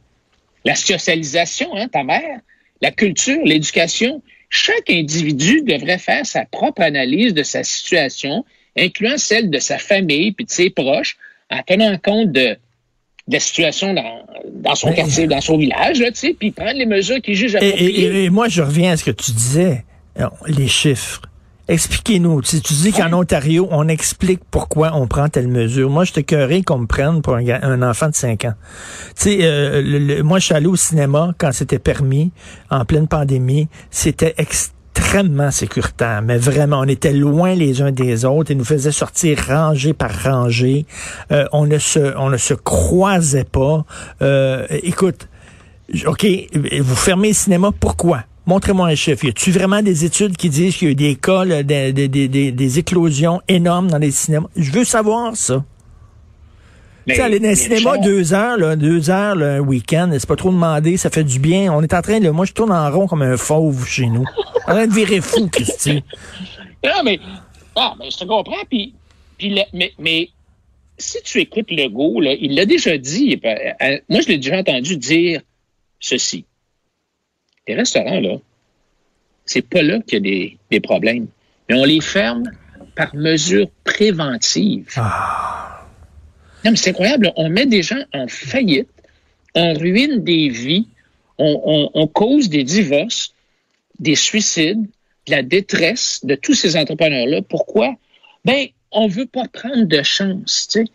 la 0.63 0.73
socialisation, 0.75 1.75
hein, 1.75 1.89
ta 1.89 2.05
mère, 2.05 2.39
la 2.81 2.91
culture, 2.91 3.39
l'éducation. 3.43 4.23
Chaque 4.49 4.89
individu 4.89 5.61
devrait 5.61 5.97
faire 5.97 6.25
sa 6.25 6.45
propre 6.45 6.83
analyse 6.83 7.33
de 7.33 7.43
sa 7.43 7.65
situation, 7.65 8.45
incluant 8.77 9.17
celle 9.17 9.49
de 9.49 9.59
sa 9.59 9.77
famille 9.77 10.31
puis 10.31 10.45
de 10.45 10.51
ses 10.51 10.69
proches, 10.69 11.17
en 11.51 11.61
tenant 11.63 11.97
compte 11.97 12.31
de, 12.31 12.55
la 13.27 13.41
situation 13.41 13.93
dans, 13.93 14.25
dans 14.53 14.75
son 14.75 14.93
quartier, 14.93 15.27
dans 15.27 15.41
son 15.41 15.57
village, 15.57 15.99
là, 15.99 16.11
puis 16.39 16.51
prendre 16.51 16.77
les 16.77 16.85
mesures 16.85 17.21
qu'il 17.21 17.35
juge 17.35 17.57
appropriées. 17.57 18.23
et 18.23 18.29
moi, 18.29 18.47
je 18.47 18.61
reviens 18.61 18.93
à 18.93 18.97
ce 18.97 19.03
que 19.03 19.11
tu 19.11 19.33
disais, 19.33 19.83
les 20.47 20.69
chiffres. 20.69 21.21
Expliquez-nous. 21.69 22.41
Tu, 22.43 22.61
tu 22.61 22.73
dis 22.73 22.93
qu'en 22.93 23.11
Ontario, 23.11 23.67
on 23.71 23.89
explique 23.89 24.39
pourquoi 24.49 24.91
on 24.93 25.05
prend 25.07 25.27
telle 25.27 25.49
mesure. 25.49 25.89
Moi, 25.89 26.05
je 26.05 26.13
te 26.13 26.21
curé 26.21 26.63
qu'on 26.63 26.79
me 26.79 26.87
prenne 26.87 27.21
pour 27.21 27.35
un, 27.35 27.81
enfant 27.81 28.07
de 28.07 28.15
5 28.15 28.45
ans. 28.45 28.53
Tu 29.17 29.23
sais, 29.23 29.37
euh, 29.41 30.23
moi, 30.23 30.39
je 30.39 30.45
suis 30.45 30.53
allé 30.53 30.67
au 30.67 30.77
cinéma 30.77 31.33
quand 31.37 31.51
c'était 31.51 31.79
permis, 31.79 32.31
en 32.69 32.85
pleine 32.85 33.07
pandémie. 33.07 33.67
C'était 33.91 34.33
extrêmement 34.37 35.51
sécuritaire, 35.51 36.21
mais 36.21 36.37
vraiment, 36.37 36.79
on 36.79 36.87
était 36.87 37.11
loin 37.11 37.53
les 37.53 37.81
uns 37.81 37.91
des 37.91 38.23
autres. 38.23 38.51
Ils 38.51 38.57
nous 38.57 38.63
faisaient 38.63 38.93
sortir 38.93 39.37
rangée 39.49 39.93
par 39.93 40.23
rangée. 40.23 40.85
Euh, 41.33 41.45
on 41.51 41.65
ne 41.65 41.79
se, 41.79 42.17
on 42.17 42.29
ne 42.29 42.37
se 42.37 42.53
croisait 42.53 43.43
pas. 43.43 43.85
Euh, 44.21 44.65
écoute, 44.69 45.27
OK, 46.05 46.25
vous 46.79 46.95
fermez 46.95 47.29
le 47.29 47.33
cinéma, 47.33 47.71
pourquoi? 47.77 48.23
Montrez-moi 48.47 48.87
un 48.87 48.95
chiffre. 48.95 49.25
Y 49.25 49.29
a-tu 49.29 49.51
vraiment 49.51 49.81
des 49.81 50.05
études 50.05 50.37
qui 50.37 50.49
disent 50.49 50.77
qu'il 50.77 50.87
y 50.87 50.89
a 50.89 50.91
eu 50.93 50.95
des 50.95 51.15
cas, 51.15 51.43
là, 51.43 51.63
des, 51.63 51.91
des, 51.91 52.07
des, 52.07 52.51
des 52.51 52.79
éclosions 52.79 53.41
énormes 53.49 53.91
dans 53.91 53.97
les 53.97 54.11
cinémas? 54.11 54.47
Je 54.55 54.71
veux 54.71 54.85
savoir 54.85 55.35
ça. 55.35 55.63
Tu 57.07 57.15
sais, 57.15 57.21
aller 57.21 57.39
dans 57.39 57.49
le 57.49 57.55
cinéma 57.55 57.97
deux 57.97 58.33
heures, 58.33 58.57
là, 58.57 58.75
deux 58.75 59.09
heures, 59.09 59.35
là, 59.35 59.55
un 59.55 59.59
week-end, 59.59 60.09
c'est 60.13 60.27
pas 60.27 60.35
trop 60.35 60.51
demandé, 60.51 60.97
ça 60.97 61.09
fait 61.09 61.23
du 61.23 61.39
bien. 61.39 61.73
On 61.73 61.81
est 61.81 61.93
en 61.93 62.01
train 62.01 62.19
de, 62.19 62.29
moi, 62.29 62.45
je 62.45 62.51
tourne 62.53 62.71
en 62.71 62.89
rond 62.91 63.07
comme 63.07 63.21
un 63.21 63.37
fauve 63.37 63.87
chez 63.87 64.07
nous. 64.07 64.25
en 64.65 64.71
train 64.71 64.87
de 64.87 64.93
virer 64.93 65.21
fou, 65.21 65.47
Christy. 65.51 66.03
Non, 66.83 67.03
mais, 67.03 67.19
ah, 67.75 67.95
mais 67.99 68.11
je 68.11 68.17
te 68.17 68.25
comprends, 68.25 68.63
puis, 68.69 68.93
puis 69.37 69.57
mais, 69.73 69.93
mais 69.99 70.29
si 70.97 71.21
tu 71.23 71.39
écoutes 71.39 71.71
Legault, 71.71 72.19
là, 72.19 72.33
il 72.33 72.55
l'a 72.55 72.65
déjà 72.65 72.97
dit, 72.97 73.39
euh, 73.43 73.97
moi, 74.09 74.21
je 74.21 74.27
l'ai 74.27 74.37
déjà 74.37 74.57
entendu 74.57 74.97
dire 74.97 75.41
ceci. 75.99 76.45
Les 77.67 77.75
restaurants, 77.75 78.19
là, 78.19 78.37
c'est 79.45 79.61
pas 79.61 79.81
là 79.81 79.99
qu'il 80.01 80.13
y 80.13 80.17
a 80.17 80.19
des, 80.19 80.57
des 80.71 80.79
problèmes. 80.79 81.27
Mais 81.69 81.75
on 81.75 81.83
les 81.83 82.01
ferme 82.01 82.43
par 82.95 83.15
mesure 83.15 83.67
préventive. 83.83 84.93
Ah. 84.95 85.85
Non, 86.63 86.71
mais 86.71 86.77
c'est 86.77 86.89
incroyable. 86.89 87.31
On 87.35 87.49
met 87.49 87.65
des 87.65 87.83
gens 87.83 88.01
en 88.13 88.27
faillite, 88.27 88.89
on 89.55 89.73
ruine 89.73 90.23
des 90.23 90.49
vies, 90.49 90.87
on, 91.37 92.07
cause 92.07 92.49
des 92.49 92.63
divorces, 92.63 93.33
des 93.99 94.15
suicides, 94.15 94.81
de 95.27 95.31
la 95.31 95.43
détresse 95.43 96.21
de 96.23 96.35
tous 96.35 96.53
ces 96.53 96.75
entrepreneurs-là. 96.77 97.41
Pourquoi? 97.41 97.95
Ben, 98.45 98.67
on 98.91 99.07
veut 99.07 99.25
pas 99.25 99.47
prendre 99.47 99.85
de 99.85 100.01
chance, 100.01 100.67
tu 100.71 100.79
sais. 100.79 100.85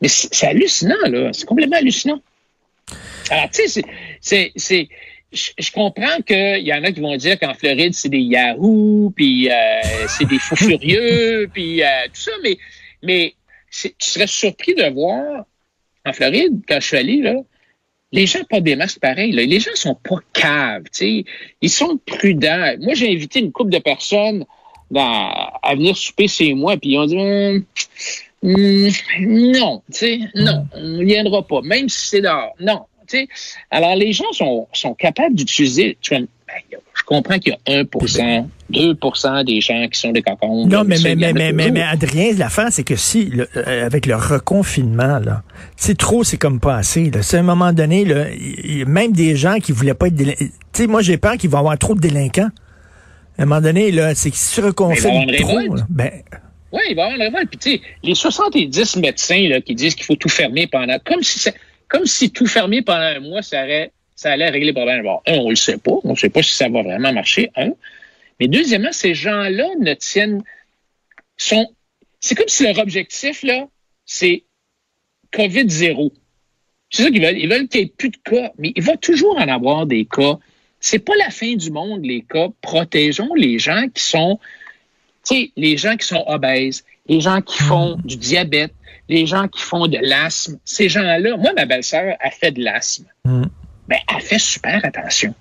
Mais 0.00 0.08
c'est 0.08 0.46
hallucinant, 0.46 1.08
là. 1.08 1.30
C'est 1.32 1.46
complètement 1.46 1.76
hallucinant. 1.76 2.20
Alors, 3.30 3.50
tu 3.50 3.68
sais, 3.68 4.52
c'est, 4.56 4.88
je, 5.34 5.72
comprends 5.72 6.20
qu'il 6.26 6.66
y 6.66 6.72
en 6.72 6.82
a 6.84 6.92
qui 6.92 7.00
vont 7.00 7.16
dire 7.16 7.38
qu'en 7.38 7.54
Floride, 7.54 7.94
c'est 7.94 8.08
des 8.08 8.20
Yahoo, 8.20 9.12
puis 9.14 9.50
euh, 9.50 9.54
c'est 10.08 10.26
des 10.26 10.38
fous 10.38 10.56
furieux, 10.56 11.48
puis 11.52 11.82
euh, 11.82 11.86
tout 12.06 12.20
ça, 12.20 12.32
mais, 12.42 12.56
mais 13.02 13.34
tu 13.70 13.90
serais 13.98 14.26
surpris 14.26 14.74
de 14.74 14.88
voir 14.92 15.44
en 16.06 16.12
Floride, 16.12 16.62
quand 16.68 16.80
je 16.80 16.86
suis 16.86 16.96
allé, 16.96 17.16
là, 17.16 17.34
les 18.12 18.26
gens 18.26 18.44
pas 18.48 18.60
des 18.60 18.76
masques 18.76 19.00
pareils. 19.00 19.32
Là. 19.32 19.44
Les 19.44 19.58
gens 19.58 19.74
sont 19.74 19.96
pas 19.96 20.20
caves. 20.32 20.84
sais. 20.92 21.24
Ils 21.60 21.70
sont 21.70 21.98
prudents. 22.06 22.74
Moi, 22.80 22.94
j'ai 22.94 23.12
invité 23.12 23.40
une 23.40 23.50
couple 23.50 23.70
de 23.70 23.78
personnes 23.78 24.44
à 24.94 25.74
venir 25.74 25.96
souper 25.96 26.28
chez 26.28 26.54
moi, 26.54 26.76
puis 26.76 26.90
ils 26.90 26.98
ont 26.98 27.06
dit 27.06 27.16
hum, 27.16 27.64
hum, 28.44 29.52
non, 29.52 29.82
sais, 29.90 30.20
non, 30.34 30.66
on 30.74 30.80
ne 30.80 31.04
viendra 31.04 31.44
pas, 31.44 31.62
même 31.62 31.88
si 31.88 32.08
c'est 32.08 32.20
dehors. 32.20 32.54
Non. 32.60 32.82
Sais. 33.16 33.28
Alors, 33.70 33.96
les 33.96 34.12
gens 34.12 34.30
sont, 34.32 34.68
sont 34.72 34.94
capables 34.94 35.34
d'utiliser. 35.34 35.96
Ben, 36.10 36.26
je 36.94 37.02
comprends 37.04 37.38
qu'il 37.38 37.56
y 37.66 37.72
a 37.72 37.82
1% 37.82 38.46
2% 38.72 39.44
des 39.44 39.60
gens 39.60 39.86
qui 39.88 40.00
sont 40.00 40.12
des 40.12 40.22
cocons. 40.22 40.66
Non, 40.66 40.84
mais, 40.84 40.96
mais, 41.02 41.14
mais, 41.14 41.32
mais, 41.32 41.52
mais, 41.52 41.70
mais, 41.70 41.82
Adrien, 41.82 42.32
l'affaire, 42.36 42.68
c'est 42.70 42.84
que 42.84 42.96
si, 42.96 43.30
euh, 43.56 43.86
avec 43.86 44.06
le 44.06 44.16
reconfinement, 44.16 45.18
là, 45.18 45.42
c'est 45.76 45.96
trop, 45.96 46.24
c'est 46.24 46.38
comme 46.38 46.60
pas 46.60 46.76
assez. 46.76 47.10
C'est 47.22 47.36
à 47.36 47.40
un 47.40 47.44
moment 47.44 47.72
donné, 47.72 48.04
là, 48.04 48.26
y, 48.32 48.82
a 48.82 48.84
même 48.86 49.12
des 49.12 49.36
gens 49.36 49.58
qui 49.58 49.72
voulaient 49.72 49.94
pas 49.94 50.06
être 50.06 50.14
délinquants. 50.14 50.44
Tu 50.44 50.50
sais, 50.72 50.86
moi, 50.86 51.02
j'ai 51.02 51.18
peur 51.18 51.36
qu'il 51.36 51.50
va 51.50 51.58
y 51.58 51.60
avoir 51.60 51.78
trop 51.78 51.94
de 51.94 52.00
délinquants. 52.00 52.50
À 53.38 53.42
un 53.42 53.46
moment 53.46 53.60
donné, 53.60 53.90
là, 53.90 54.14
c'est 54.14 54.30
qu'ils 54.30 54.38
se 54.38 54.60
reconfinent 54.60 55.30
trop. 55.36 55.58
ben, 55.88 56.10
oui, 56.72 56.80
il 56.90 56.96
va 56.96 57.02
y 57.02 57.04
avoir 57.04 57.16
une 57.16 57.22
révolte. 57.22 57.50
Puis, 57.50 57.58
tu 57.58 57.70
sais, 57.72 57.80
les 58.02 58.14
70 58.14 58.96
médecins 58.96 59.48
là, 59.48 59.60
qui 59.60 59.74
disent 59.74 59.94
qu'il 59.94 60.04
faut 60.04 60.16
tout 60.16 60.28
fermer 60.28 60.66
pendant... 60.66 60.98
Comme 61.04 61.22
si, 61.22 61.48
comme 61.94 62.06
si 62.06 62.32
tout 62.32 62.46
fermer 62.46 62.82
pendant 62.82 63.02
un 63.02 63.20
mois, 63.20 63.40
ça, 63.40 63.62
aurait, 63.62 63.92
ça 64.16 64.32
allait 64.32 64.50
régler 64.50 64.70
le 64.70 64.74
problème. 64.74 65.04
Bon, 65.04 65.20
un, 65.28 65.38
on 65.38 65.50
le 65.50 65.54
sait 65.54 65.78
pas. 65.78 65.92
On 66.02 66.10
ne 66.10 66.16
sait 66.16 66.28
pas 66.28 66.42
si 66.42 66.50
ça 66.50 66.68
va 66.68 66.82
vraiment 66.82 67.12
marcher, 67.12 67.52
un. 67.54 67.70
Mais 68.40 68.48
deuxièmement, 68.48 68.90
ces 68.90 69.14
gens-là 69.14 69.68
ne 69.78 69.94
tiennent. 69.94 70.42
sont. 71.36 71.72
C'est 72.18 72.34
comme 72.34 72.48
si 72.48 72.64
leur 72.64 72.78
objectif, 72.78 73.44
là, 73.44 73.68
c'est 74.04 74.42
COVID-0. 75.32 76.10
C'est 76.90 77.04
ça 77.04 77.10
qu'ils 77.12 77.24
veulent. 77.24 77.38
Ils 77.38 77.48
veulent 77.48 77.68
qu'il 77.68 77.82
n'y 77.82 77.86
ait 77.86 77.94
plus 77.96 78.10
de 78.10 78.16
cas, 78.16 78.50
mais 78.58 78.72
il 78.74 78.82
va 78.82 78.96
toujours 78.96 79.36
en 79.36 79.46
avoir 79.46 79.86
des 79.86 80.04
cas. 80.04 80.38
C'est 80.80 80.98
pas 80.98 81.14
la 81.16 81.30
fin 81.30 81.54
du 81.54 81.70
monde, 81.70 82.04
les 82.04 82.22
cas. 82.22 82.48
Protégeons 82.60 83.34
les 83.34 83.60
gens 83.60 83.86
qui 83.94 84.02
sont, 84.02 84.40
tu 85.24 85.36
sais, 85.36 85.52
les 85.54 85.76
gens 85.76 85.96
qui 85.96 86.08
sont 86.08 86.24
obèses, 86.26 86.84
les 87.06 87.20
gens 87.20 87.40
qui 87.40 87.62
font 87.62 87.98
du 88.04 88.16
diabète, 88.16 88.74
les 89.08 89.26
gens 89.26 89.48
qui 89.48 89.62
font 89.62 89.86
de 89.86 89.98
l'asthme. 90.00 90.58
Ces 90.64 90.88
gens-là, 90.88 91.36
moi, 91.36 91.52
ma 91.54 91.66
belle-sœur 91.66 92.16
a 92.20 92.30
fait 92.30 92.52
de 92.52 92.62
l'asthme. 92.62 93.06
Mm. 93.24 93.44
Ben, 93.88 93.98
elle 94.14 94.22
fait 94.22 94.38
super 94.38 94.84
attention. 94.84 95.34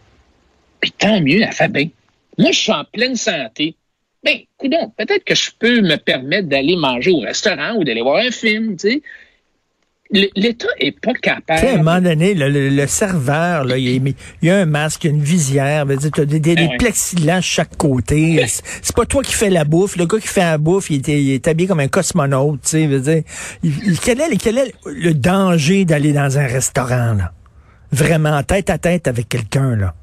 Puis 0.81 0.91
tant 0.91 1.21
mieux, 1.21 1.41
elle 1.41 1.51
fait 1.53 1.69
bien. 1.69 1.89
Moi, 2.37 2.51
je 2.51 2.59
suis 2.59 2.71
en 2.71 2.83
pleine 2.83 3.15
santé. 3.15 3.75
Ben, 4.23 4.39
coudons, 4.57 4.91
peut-être 4.97 5.23
que 5.23 5.35
je 5.35 5.51
peux 5.57 5.81
me 5.81 5.95
permettre 5.95 6.47
d'aller 6.47 6.75
manger 6.75 7.11
au 7.11 7.19
restaurant 7.19 7.75
ou 7.75 7.83
d'aller 7.83 8.01
voir 8.01 8.17
un 8.17 8.31
film, 8.31 8.75
tu 8.77 8.89
sais. 8.89 9.01
L'État 10.13 10.67
est 10.79 10.91
pas 10.91 11.13
capable. 11.13 11.67
à 11.67 11.71
un 11.71 11.77
moment 11.77 11.99
donné, 11.99 12.35
le, 12.35 12.87
serveur, 12.87 13.65
là, 13.65 13.77
il, 13.77 14.13
y 14.43 14.49
a 14.49 14.57
un 14.57 14.65
masque, 14.65 15.05
une 15.05 15.21
visière, 15.21 15.87
tu 15.87 16.21
as 16.21 16.25
des, 16.25 16.39
des, 16.39 16.55
ben 16.55 16.77
plexiglas 16.77 17.41
chaque 17.41 17.75
côté. 17.77 18.45
C'est 18.47 18.95
pas 18.95 19.05
toi 19.05 19.23
qui 19.23 19.33
fais 19.33 19.49
la 19.49 19.65
bouffe. 19.65 19.95
Le 19.95 20.05
gars 20.05 20.19
qui 20.19 20.27
fait 20.27 20.41
la 20.41 20.59
bouffe, 20.59 20.91
il 20.91 21.01
est, 21.09 21.47
habillé 21.47 21.67
comme 21.67 21.79
un 21.79 21.87
cosmonaute. 21.87 22.61
Tu 22.61 22.69
sais, 22.69 22.87
dire, 22.99 23.23
quel, 24.03 24.21
est, 24.21 24.37
quel 24.37 24.59
est 24.59 24.73
le 24.85 25.13
danger 25.13 25.83
d'aller 25.85 26.13
dans 26.13 26.37
un 26.37 26.45
restaurant, 26.45 27.13
là? 27.13 27.33
Vraiment, 27.91 28.41
tête 28.43 28.69
à 28.69 28.77
tête 28.77 29.07
avec 29.07 29.29
quelqu'un, 29.29 29.75
là? 29.75 29.95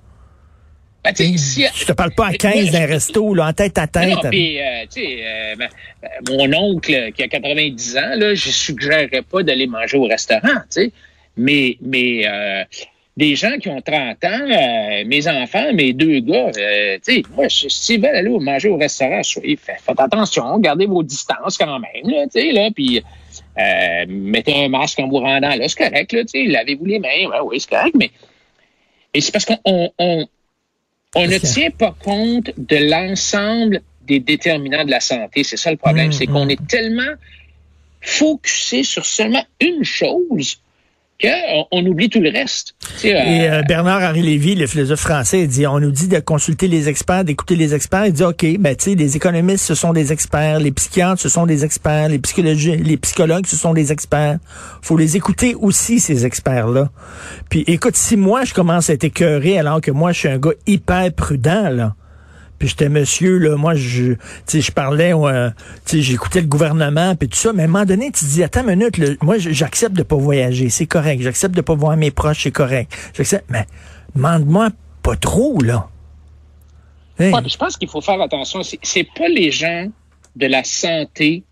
Ben, 1.02 1.14
je 1.16 1.86
te 1.86 1.92
parle 1.92 2.12
pas 2.12 2.26
à 2.26 2.34
15 2.34 2.72
d'un 2.72 2.84
resto, 2.84 3.32
là, 3.32 3.46
en 3.48 3.52
tête 3.54 3.78
à 3.78 3.86
tête. 3.86 4.22
Non, 4.22 4.30
puis, 4.30 4.60
euh, 4.60 4.84
euh, 4.84 5.56
ben, 5.56 5.68
ben, 6.02 6.10
mon 6.28 6.74
oncle 6.74 7.12
qui 7.12 7.22
a 7.22 7.28
90 7.28 7.96
ans, 7.96 8.14
là, 8.16 8.34
je 8.34 8.50
suggérerais 8.50 9.22
pas 9.22 9.42
d'aller 9.42 9.66
manger 9.66 9.96
au 9.96 10.04
restaurant, 10.04 10.40
tu 10.42 10.82
sais. 10.82 10.92
Mais, 11.38 11.78
mais 11.80 12.26
euh, 12.26 12.64
des 13.16 13.34
gens 13.34 13.56
qui 13.58 13.70
ont 13.70 13.80
30 13.80 14.22
ans, 14.24 15.06
mes 15.06 15.26
enfants, 15.26 15.72
mes 15.72 15.94
deux 15.94 16.20
gars, 16.20 16.50
tu 16.52 16.60
sais, 17.02 17.22
moi, 17.34 17.46
s'ils 17.48 18.02
veulent 18.02 18.16
aller 18.16 18.28
manger 18.38 18.68
au 18.68 18.76
restaurant, 18.76 19.22
soyez, 19.22 19.56
faites, 19.56 19.80
attention, 19.98 20.58
gardez 20.58 20.84
vos 20.84 21.02
distances 21.02 21.56
quand 21.56 21.78
même, 21.78 22.10
là, 22.10 22.24
tu 22.24 22.40
sais, 22.40 22.52
là, 22.52 22.68
puis 22.74 23.02
mettez 24.06 24.64
un 24.64 24.68
masque 24.68 24.98
en 24.98 25.08
vous 25.08 25.18
rendant 25.18 25.54
là, 25.54 25.66
c'est 25.66 25.78
correct, 25.78 26.12
là, 26.12 26.24
tu 26.24 26.28
sais, 26.28 26.44
lavez-vous 26.44 26.84
les 26.84 26.98
mains, 26.98 27.26
ouais, 27.30 27.40
oui, 27.44 27.58
c'est 27.58 27.70
correct, 27.70 27.94
mais, 27.98 28.10
mais 29.14 29.20
c'est 29.22 29.32
parce 29.32 29.46
qu'on 29.46 29.58
on, 29.64 29.90
on 29.98 30.26
ne 31.16 31.38
tient 31.38 31.70
pas 31.70 31.94
compte 31.98 32.50
de 32.56 32.76
l'ensemble 32.76 33.82
des 34.02 34.20
déterminants 34.20 34.84
de 34.84 34.90
la 34.90 35.00
santé. 35.00 35.44
C'est 35.44 35.56
ça 35.56 35.70
le 35.70 35.76
problème. 35.76 36.08
Mm, 36.08 36.12
c'est 36.12 36.26
qu'on 36.26 36.46
mm. 36.46 36.50
est 36.50 36.66
tellement 36.66 37.14
focusé 38.00 38.82
sur 38.82 39.04
seulement 39.04 39.44
une 39.60 39.84
chose 39.84 40.60
qu'on 41.20 41.86
oublie 41.86 42.08
tout 42.08 42.20
le 42.20 42.30
reste. 42.30 42.74
Et 43.04 43.14
euh, 43.14 43.62
Bernard-Henri 43.62 44.22
Lévy, 44.22 44.54
le 44.54 44.66
philosophe 44.66 45.00
français, 45.00 45.46
dit, 45.46 45.66
on 45.66 45.80
nous 45.80 45.90
dit 45.90 46.08
de 46.08 46.18
consulter 46.18 46.68
les 46.68 46.88
experts, 46.88 47.24
d'écouter 47.24 47.56
les 47.56 47.74
experts. 47.74 48.06
Il 48.06 48.12
dit, 48.12 48.24
OK, 48.24 48.44
ben, 48.58 48.74
tu 48.74 48.90
sais, 48.90 48.94
les 48.94 49.16
économistes, 49.16 49.64
ce 49.64 49.74
sont 49.74 49.92
des 49.92 50.12
experts, 50.12 50.60
les 50.60 50.72
psychiatres, 50.72 51.20
ce 51.20 51.28
sont 51.28 51.46
des 51.46 51.64
experts, 51.64 52.08
les, 52.08 52.20
les 52.76 52.96
psychologues, 52.96 53.46
ce 53.46 53.56
sont 53.56 53.74
des 53.74 53.92
experts. 53.92 54.38
faut 54.82 54.96
les 54.96 55.16
écouter 55.16 55.54
aussi, 55.54 56.00
ces 56.00 56.24
experts-là. 56.24 56.90
Puis, 57.48 57.64
écoute, 57.66 57.96
si 57.96 58.16
moi, 58.16 58.44
je 58.44 58.54
commence 58.54 58.90
à 58.90 58.94
être 58.94 59.04
écœuré 59.04 59.58
alors 59.58 59.80
que 59.80 59.90
moi, 59.90 60.12
je 60.12 60.18
suis 60.20 60.28
un 60.28 60.38
gars 60.38 60.52
hyper 60.66 61.12
prudent, 61.12 61.70
là, 61.70 61.94
puis 62.60 62.68
j'étais 62.68 62.90
monsieur, 62.90 63.38
là, 63.38 63.56
moi, 63.56 63.74
je, 63.74 64.12
je 64.46 64.70
parlais, 64.70 65.14
euh, 65.14 65.48
j'écoutais 65.90 66.42
le 66.42 66.46
gouvernement, 66.46 67.16
puis 67.16 67.26
tout 67.26 67.38
ça. 67.38 67.54
Mais 67.54 67.62
à 67.62 67.64
un 67.64 67.68
moment 67.68 67.86
donné, 67.86 68.12
tu 68.12 68.26
dis, 68.26 68.44
attends 68.44 68.68
une 68.68 68.76
minute, 68.76 69.00
moi, 69.22 69.38
j'accepte 69.38 69.96
de 69.96 70.02
pas 70.02 70.16
voyager, 70.16 70.68
c'est 70.68 70.84
correct. 70.84 71.22
J'accepte 71.22 71.54
de 71.54 71.62
pas 71.62 71.74
voir 71.74 71.96
mes 71.96 72.10
proches, 72.10 72.42
c'est 72.42 72.50
correct. 72.50 72.92
J'accepte, 73.16 73.46
mais 73.48 73.64
demande-moi 74.14 74.68
pas 75.02 75.16
trop, 75.16 75.62
là. 75.62 75.88
je 77.18 77.56
pense 77.56 77.78
qu'il 77.78 77.88
faut 77.88 78.02
faire 78.02 78.20
attention. 78.20 78.60
C'est 78.62 79.08
pas 79.16 79.28
les 79.28 79.50
gens 79.50 79.88
de 80.36 80.46
la 80.46 80.62
santé 80.62 81.44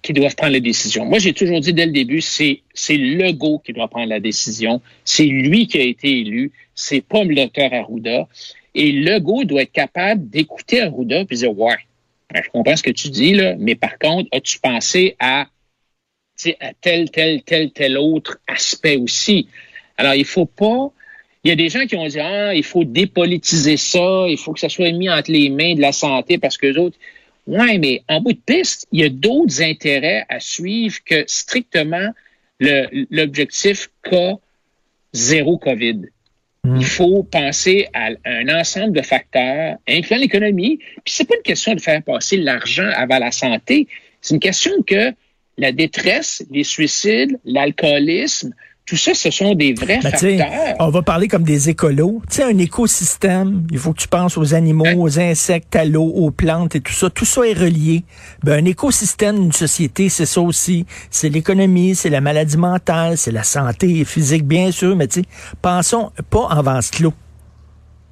qui 0.00 0.14
doivent 0.14 0.36
prendre 0.36 0.54
les 0.54 0.62
décisions. 0.62 1.04
Moi, 1.04 1.18
j'ai 1.18 1.34
toujours 1.34 1.60
dit 1.60 1.74
dès 1.74 1.84
le 1.84 1.92
début, 1.92 2.22
c'est 2.22 2.62
c'est 2.72 2.96
Legault 2.96 3.58
qui 3.58 3.74
doit 3.74 3.88
prendre 3.88 4.08
la 4.08 4.20
décision. 4.20 4.80
C'est 5.04 5.26
lui 5.26 5.66
qui 5.66 5.76
a 5.78 5.82
été 5.82 6.20
élu. 6.20 6.50
C'est 6.74 7.02
pas 7.02 7.24
le 7.24 7.34
docteur 7.34 7.74
Arruda. 7.74 8.26
Et 8.74 8.92
Legault 8.92 9.44
doit 9.44 9.62
être 9.62 9.72
capable 9.72 10.28
d'écouter 10.28 10.82
Arruda 10.82 11.20
et 11.20 11.24
dire 11.24 11.58
Ouais, 11.58 11.78
ben, 12.32 12.42
je 12.44 12.50
comprends 12.50 12.76
ce 12.76 12.82
que 12.82 12.90
tu 12.90 13.08
dis, 13.08 13.34
là, 13.34 13.54
mais 13.58 13.74
par 13.74 13.98
contre, 13.98 14.28
as-tu 14.32 14.58
pensé 14.58 15.16
à, 15.18 15.46
tel, 16.80 17.10
tel, 17.10 17.42
tel, 17.42 17.70
tel 17.72 17.98
autre 17.98 18.38
aspect 18.46 18.96
aussi? 18.96 19.48
Alors, 19.96 20.14
il 20.14 20.24
faut 20.24 20.46
pas 20.46 20.92
Il 21.44 21.48
y 21.48 21.52
a 21.52 21.56
des 21.56 21.68
gens 21.68 21.86
qui 21.86 21.96
ont 21.96 22.06
dit, 22.06 22.20
ah, 22.20 22.54
il 22.54 22.64
faut 22.64 22.84
dépolitiser 22.84 23.76
ça, 23.76 24.26
il 24.28 24.36
faut 24.36 24.52
que 24.52 24.60
ça 24.60 24.68
soit 24.68 24.92
mis 24.92 25.08
entre 25.08 25.32
les 25.32 25.48
mains 25.48 25.74
de 25.74 25.80
la 25.80 25.92
santé 25.92 26.38
parce 26.38 26.56
que 26.56 26.66
les 26.66 26.76
autres, 26.76 26.98
ouais, 27.46 27.78
mais 27.78 28.02
en 28.08 28.20
bout 28.20 28.34
de 28.34 28.40
piste, 28.44 28.86
il 28.92 29.00
y 29.00 29.04
a 29.04 29.08
d'autres 29.08 29.62
intérêts 29.62 30.24
à 30.28 30.40
suivre 30.40 30.98
que 31.04 31.24
strictement 31.26 32.12
l'objectif 32.60 33.88
cas 34.02 34.34
zéro 35.12 35.58
COVID. 35.58 36.10
Mm. 36.64 36.76
Il 36.76 36.84
faut 36.84 37.22
penser 37.22 37.88
à 37.94 38.10
un 38.24 38.48
ensemble 38.48 38.92
de 38.92 39.02
facteurs, 39.02 39.76
incluant 39.88 40.18
l'économie. 40.18 40.78
Puis 41.04 41.14
c'est 41.14 41.28
pas 41.28 41.36
une 41.36 41.42
question 41.42 41.74
de 41.74 41.80
faire 41.80 42.02
passer 42.02 42.36
l'argent 42.36 42.90
avant 42.94 43.18
la 43.18 43.30
santé. 43.30 43.86
C'est 44.20 44.34
une 44.34 44.40
question 44.40 44.72
que 44.86 45.12
la 45.56 45.72
détresse, 45.72 46.44
les 46.50 46.64
suicides, 46.64 47.38
l'alcoolisme, 47.44 48.52
tout 48.88 48.96
ça, 48.96 49.12
ce 49.12 49.30
sont 49.30 49.54
des 49.54 49.74
vrais 49.74 50.00
ben, 50.02 50.10
facteurs. 50.10 50.48
On 50.80 50.88
va 50.88 51.02
parler 51.02 51.28
comme 51.28 51.42
des 51.42 51.68
écolos. 51.68 52.22
Tu 52.30 52.36
sais, 52.36 52.44
un 52.44 52.56
écosystème, 52.56 53.66
il 53.70 53.76
faut 53.76 53.92
que 53.92 53.98
tu 53.98 54.08
penses 54.08 54.38
aux 54.38 54.54
animaux, 54.54 54.86
hein? 54.86 54.94
aux 54.96 55.20
insectes, 55.20 55.76
à 55.76 55.84
l'eau, 55.84 56.06
aux 56.06 56.30
plantes 56.30 56.74
et 56.74 56.80
tout 56.80 56.94
ça. 56.94 57.10
Tout 57.10 57.26
ça 57.26 57.42
est 57.42 57.52
relié. 57.52 58.04
Ben, 58.42 58.64
un 58.64 58.64
écosystème 58.64 59.40
d'une 59.40 59.52
société, 59.52 60.08
c'est 60.08 60.24
ça 60.24 60.40
aussi. 60.40 60.86
C'est 61.10 61.28
l'économie, 61.28 61.94
c'est 61.94 62.08
la 62.08 62.22
maladie 62.22 62.56
mentale, 62.56 63.18
c'est 63.18 63.30
la 63.30 63.42
santé 63.42 64.06
physique, 64.06 64.44
bien 64.44 64.70
sûr, 64.70 64.96
mais 64.96 65.06
tu 65.06 65.20
sais, 65.20 65.26
pensons 65.60 66.10
pas 66.30 66.46
en 66.48 66.62
vase 66.62 66.90
clos. 66.90 67.12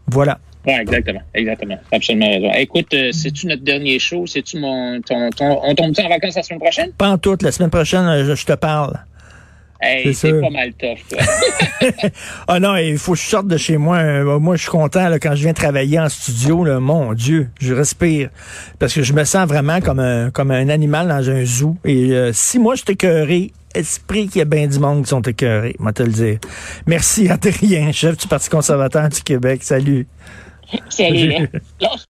Voilà. 0.08 0.38
Oui, 0.66 0.74
exactement, 0.74 1.22
exactement. 1.32 1.78
Absolument 1.90 2.28
raison. 2.28 2.52
écoute, 2.52 2.92
euh, 2.92 3.12
c'est-tu 3.12 3.46
notre 3.46 3.62
dernier 3.62 3.98
show? 3.98 4.26
C'est-tu 4.26 4.58
mon 4.58 5.00
ton, 5.00 5.30
ton, 5.30 5.58
on 5.62 5.74
tombe-tu 5.74 6.02
en 6.02 6.08
vacances 6.10 6.34
la 6.34 6.42
semaine 6.42 6.60
prochaine? 6.60 6.92
Pas 6.92 7.08
en 7.08 7.16
toute. 7.16 7.42
La 7.42 7.52
semaine 7.52 7.70
prochaine, 7.70 8.34
je 8.34 8.44
te 8.44 8.52
parle 8.52 8.98
c'est 10.12 10.40
pas 10.40 10.50
mal 10.50 10.72
tough, 10.74 11.18
ah 12.48 12.60
non, 12.60 12.76
il 12.76 12.98
faut 12.98 13.12
que 13.12 13.18
je 13.18 13.24
sorte 13.24 13.46
de 13.46 13.56
chez 13.56 13.76
moi. 13.76 13.98
Euh, 13.98 14.38
moi, 14.38 14.56
je 14.56 14.62
suis 14.62 14.70
content 14.70 15.08
là, 15.08 15.18
quand 15.18 15.34
je 15.34 15.42
viens 15.42 15.52
travailler 15.52 15.98
en 15.98 16.08
studio. 16.08 16.64
Là, 16.64 16.80
mon 16.80 17.12
Dieu, 17.12 17.48
je 17.60 17.74
respire. 17.74 18.30
Parce 18.78 18.94
que 18.94 19.02
je 19.02 19.12
me 19.12 19.24
sens 19.24 19.46
vraiment 19.48 19.80
comme 19.80 20.00
un, 20.00 20.30
comme 20.30 20.50
un 20.50 20.68
animal 20.68 21.08
dans 21.08 21.30
un 21.30 21.44
zoo. 21.44 21.76
Et 21.84 22.12
euh, 22.12 22.32
si 22.32 22.58
moi, 22.58 22.74
je 22.74 22.84
t'écœuré, 22.84 23.52
esprit 23.74 24.28
qu'il 24.28 24.38
y 24.38 24.42
a 24.42 24.46
bien 24.46 24.66
du 24.66 24.78
monde 24.78 25.02
qui 25.02 25.10
sont 25.10 25.22
écœurés, 25.22 25.76
moi 25.78 25.92
te 25.92 26.02
le 26.02 26.12
dire. 26.12 26.38
Merci, 26.86 27.28
Adrien, 27.30 27.92
chef 27.92 28.16
du 28.16 28.26
Parti 28.26 28.48
conservateur 28.48 29.08
du 29.08 29.22
Québec. 29.22 29.62
Salut. 29.62 30.06
Salut. 30.88 31.48